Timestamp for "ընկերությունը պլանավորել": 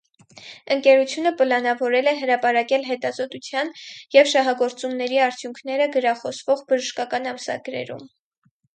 0.75-2.09